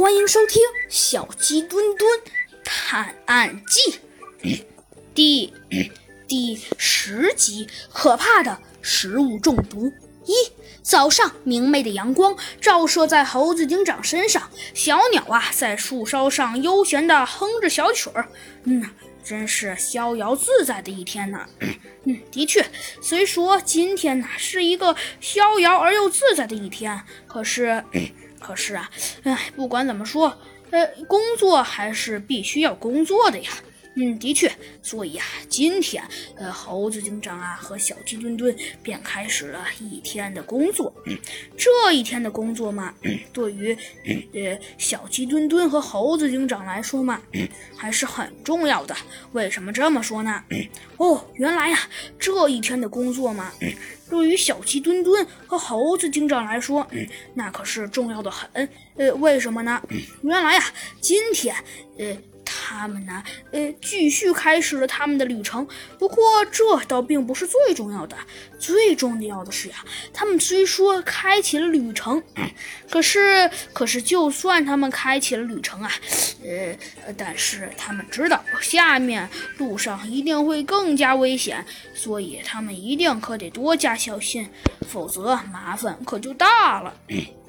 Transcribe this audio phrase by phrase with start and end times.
[0.00, 2.10] 欢迎收听《小鸡墩墩
[2.64, 4.00] 探案记》
[5.14, 5.52] 第
[6.26, 9.92] 第十集：可怕的食物中毒。
[10.24, 10.32] 一
[10.80, 18.26] 早上，明媚的阳光照射在猴子警长身上，小鸟啊在树梢上悠闲地哼着小曲儿。
[18.64, 18.82] 嗯，
[19.22, 21.44] 真是逍遥自在的一天呢。
[22.04, 22.64] 嗯，的确，
[23.02, 27.84] 虽说今天呢是一个逍遥而又自在的一天，可是。
[28.40, 28.90] 可是啊，
[29.22, 30.36] 哎，不管怎么说，
[30.70, 33.50] 呃，工作还是必须要工作的呀。
[34.02, 34.50] 嗯，的确，
[34.82, 36.02] 所以啊，今天，
[36.34, 40.90] 呃，猴子警长啊和小鸡墩墩便开始了一天的工作。
[41.04, 41.14] 嗯，
[41.54, 42.94] 这一天的工作嘛，
[43.30, 43.76] 对于
[44.32, 47.20] 呃小鸡墩墩和猴子警长来说嘛，
[47.76, 48.96] 还是很重要的。
[49.32, 50.42] 为什么这么说呢？
[50.96, 51.78] 哦，原来呀，
[52.18, 53.52] 这一天的工作嘛，
[54.08, 56.88] 对于小鸡墩墩和猴子警长来说，
[57.34, 58.66] 那可是重要的很。
[58.96, 59.82] 呃，为什么呢？
[60.22, 60.64] 原来呀，
[61.02, 61.54] 今天，
[61.98, 62.16] 呃。
[62.70, 63.20] 他们呢？
[63.50, 65.66] 呃，继续开始了他们的旅程。
[65.98, 68.16] 不过，这倒并不是最重要的。
[68.60, 72.22] 最重要的是呀，他们虽说开启了旅程，
[72.90, 75.90] 可是，可是，就算他们开启了旅程啊，
[76.44, 84.46] 呃，但是他们知道下面路上一定会更加危险，所以他们一定可得多加小心，
[84.88, 86.94] 否则麻烦可就大了。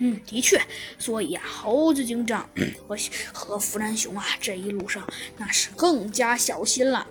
[0.00, 0.60] 嗯，的确，
[0.98, 2.48] 所以啊，猴子警长
[2.86, 2.96] 和
[3.32, 5.02] 和弗兰熊啊，这一路上
[5.38, 7.06] 那是更加小心了。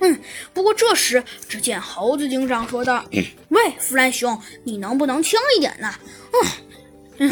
[0.00, 0.20] 嗯，
[0.52, 3.04] 不过这时，只见猴子警长说道
[3.48, 5.92] ：“喂，弗兰熊，你能不能轻一点呢？”
[6.32, 6.50] 嗯
[7.18, 7.30] 嗯，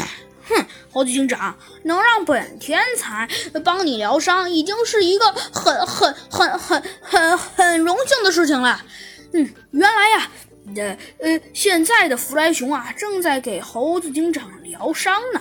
[0.48, 3.28] 哼，猴子警长能让本天才
[3.64, 8.84] 帮你疗伤，已经是一个很很很很很很荣幸的事情了。
[9.32, 10.30] 嗯，原来呀。
[10.74, 15.40] 呃呃，现在的弗兰熊啊，正在给猴子警长疗伤呢。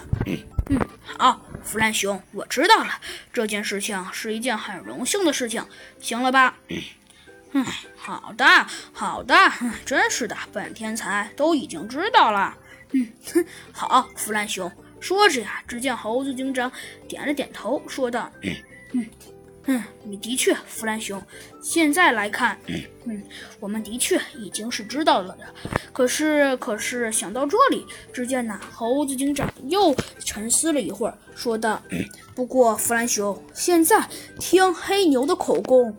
[0.70, 0.80] 嗯，
[1.18, 2.92] 好，弗兰熊，我知道了，
[3.34, 5.66] 这件事情是一件很荣幸的事情，
[6.00, 6.60] 行了吧？
[7.56, 8.46] 嗯，好的，
[8.92, 9.34] 好的，
[9.86, 12.54] 真是的，本天才都已经知道了。
[12.92, 14.70] 嗯，哼，好，弗兰熊。
[15.00, 16.70] 说着呀，只见猴子警长
[17.08, 18.30] 点了点头，说道
[18.94, 19.10] ：“嗯。”
[19.68, 21.22] 嗯，你的确，弗兰熊。
[21.62, 22.58] 现在来看，
[23.06, 23.22] 嗯，
[23.60, 25.46] 我们的确已经是知道了的。
[25.92, 27.84] 可是，可是想到这里，
[28.14, 31.82] 只见呐，猴子警长又沉思了一会儿，说道
[32.36, 34.08] ：“不过，弗兰熊，现在
[34.40, 35.96] 听黑牛的口供，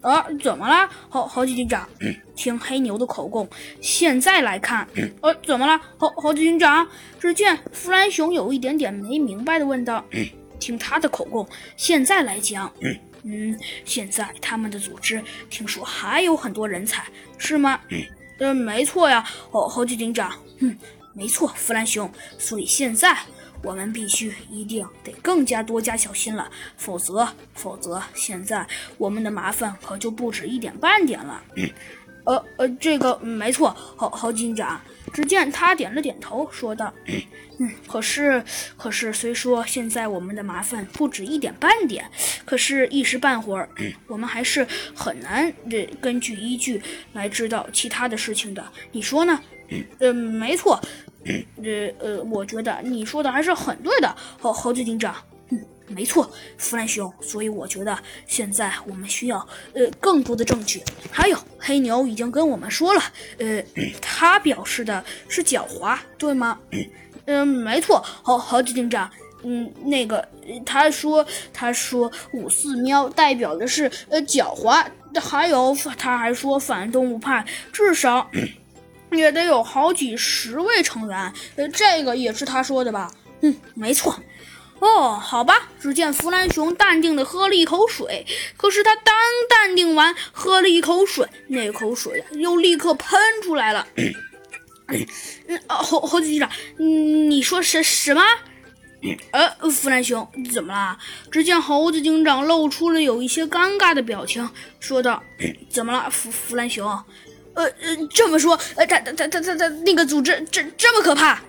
[0.00, 0.90] 啊，怎么了？
[1.08, 1.88] 猴猴子警长，
[2.34, 3.48] 听黑牛的口供。
[3.80, 4.88] 现在来看，
[5.20, 5.80] 呃，怎么了？
[5.98, 6.88] 猴猴子警长，
[7.20, 10.04] 只见弗兰熊有一点点没明白的问道。”
[10.64, 12.72] 听他的口供，现在来讲，
[13.22, 13.54] 嗯，
[13.84, 17.04] 现在他们的组织听说还有很多人才，
[17.36, 17.78] 是吗？
[18.38, 20.74] 嗯，没错呀，哦猴子警长，嗯，
[21.12, 23.14] 没错，弗兰熊，所以现在
[23.62, 31.42] 我们必须一定得更加多加小心了，否则，否则现在我们的麻烦可就不止一点半点了。
[32.24, 34.80] 呃呃，这个没错，猴猴警长。
[35.12, 36.92] 只见他点了点头，说道
[37.60, 38.42] ：“嗯，可是，
[38.76, 42.04] 可是，虽说现在我们的麻烦不止一点半点，
[42.44, 43.68] 可是，一时半会儿，
[44.08, 46.82] 我们还是很难这根据依据
[47.12, 48.66] 来知道其他的事情的。
[48.90, 49.40] 你说呢？
[50.00, 50.80] 嗯，没错，
[51.62, 55.14] 呃呃，我觉得你说的还是很对的，猴猴子警长。”
[55.88, 57.12] 没错，弗兰熊。
[57.20, 57.96] 所以我觉得
[58.26, 59.38] 现在我们需要
[59.74, 60.82] 呃更多的证据。
[61.10, 63.00] 还有黑牛已经跟我们说了，
[63.38, 63.62] 呃，
[64.00, 66.58] 他表示的是狡猾，对吗？
[67.26, 68.02] 嗯，没错。
[68.22, 69.10] 好，好，警长。
[69.46, 70.26] 嗯，那个
[70.64, 74.82] 他说他说五四喵代表的是呃狡猾，
[75.20, 78.30] 还有他还说反动物派至少
[79.12, 81.32] 也得有好几十位成员。
[81.56, 83.12] 呃，这个也是他说的吧？
[83.42, 84.18] 嗯，没错。
[84.80, 85.68] 哦，好吧。
[85.80, 88.26] 只见弗兰熊淡定地喝了一口水，
[88.56, 89.14] 可是他刚
[89.48, 93.86] 淡定完，喝了一口水，那口水又立刻喷出来了。
[93.96, 95.04] 嗯，
[95.68, 98.22] 猴猴子警长，你说什什么？
[99.32, 100.98] 呃，弗兰熊怎么了？
[101.30, 104.48] 只见猴子警长露出了有一些尴尬的表情，
[104.80, 105.22] 说道
[105.70, 106.86] ：“怎么了，弗弗兰熊？
[107.54, 111.40] 呃呃，这么说，呃，他他他他他他那个组织这这么可怕？”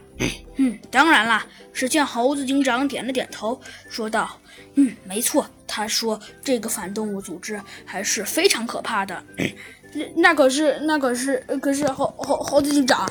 [0.57, 1.45] 嗯，当然啦。
[1.73, 3.59] 只见猴子警长点了点头，
[3.89, 4.39] 说道
[4.75, 5.45] ：“嗯，没错。
[5.67, 9.21] 他说这个反动物组织还是非常可怕的。
[9.93, 13.09] 那那可是，那可是，可是猴猴猴子警长，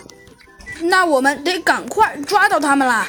[0.82, 3.06] 那我们得赶快抓到他们啦！”